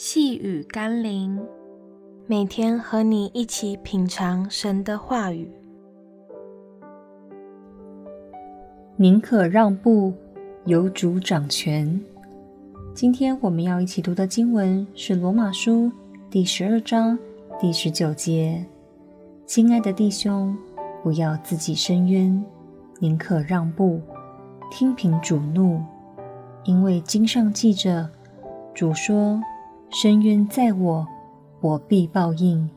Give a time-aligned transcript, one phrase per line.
[0.00, 1.44] 细雨甘霖，
[2.28, 5.50] 每天和你一起品尝神的话语。
[8.94, 10.14] 宁可让步，
[10.66, 12.00] 有主掌权。
[12.94, 15.86] 今天我们要一起读的经文是《罗马书》
[16.30, 17.18] 第十二章
[17.58, 18.64] 第十九节。
[19.46, 20.56] 亲爱的弟兄，
[21.02, 22.40] 不要自己伸冤，
[23.00, 24.00] 宁可让步，
[24.70, 25.82] 听凭主怒，
[26.62, 28.08] 因为经上记着，
[28.72, 29.42] 主说。
[29.90, 31.06] 深冤在我，
[31.62, 32.68] 我必报应。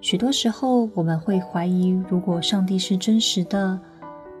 [0.00, 3.78] 许多时候，我们会怀疑：如果上帝是真实的，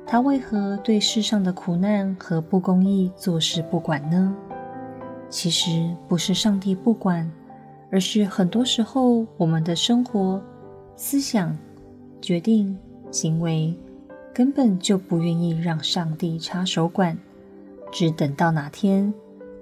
[0.06, 4.34] 他为何对世上的苦难和不公义坐视不管呢？
[5.28, 7.30] 其实不是上帝不管，
[7.90, 10.42] 而是很多时候我们的生活、
[10.96, 11.56] 思想、
[12.22, 12.76] 决定、
[13.10, 13.78] 行为
[14.32, 17.16] 根本就不愿意让上帝插手管，
[17.92, 19.12] 只等到哪天。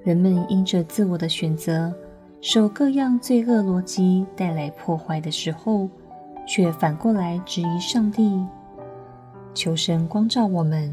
[0.02, 1.92] 人们因着自我的选择，
[2.40, 5.88] 受各样罪恶逻辑带来破坏的时候，
[6.46, 8.42] 却反过来质疑上帝。
[9.52, 10.90] 求神光照我们，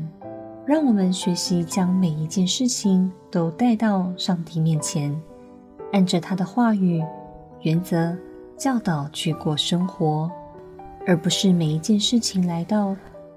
[0.66, 5.16] 让我们学习将每一件事情都带到上帝面前，
[5.94, 7.02] 按着他的话语、
[7.62, 8.14] 原则、
[8.58, 10.30] 教导去过生活，
[11.06, 12.94] 而不是每一件事情来到，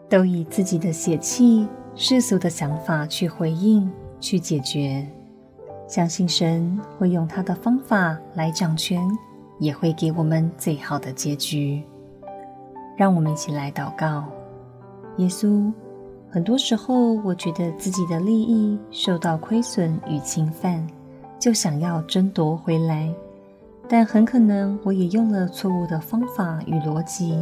[0.09, 5.07] 都以自己的血气、世俗的想法去回应、去解决。
[5.91, 9.03] 相信神会用他的方法来掌权，
[9.59, 11.83] 也会给我们最好的结局。
[12.97, 14.23] 让我们一起来祷告：
[15.17, 15.69] 耶稣，
[16.31, 20.87] 很多时候我觉得自己的利益受到亏损与侵犯，
[21.41, 23.13] 就想要争夺回来，
[23.89, 27.37] 但很可能我也用了错误的方法与逻辑。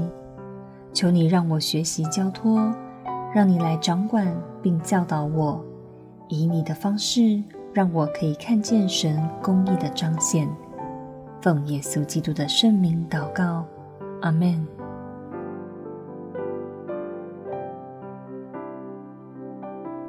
[0.94, 2.58] 求你让我学习交托，
[3.34, 5.62] 让你来掌管并教导我，
[6.28, 7.42] 以你的方式。
[7.78, 10.48] 让我可以看见神公义的彰显，
[11.40, 13.64] 奉耶稣基督的圣名祷告，
[14.20, 14.66] 阿门。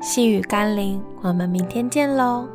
[0.01, 2.47] 细雨甘霖，我们明天见喽。